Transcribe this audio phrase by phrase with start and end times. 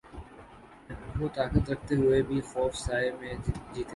[1.19, 3.83] وہ طاقت رکھتے ہوئے بھی خوف کے سائے میں جیتے ہیں۔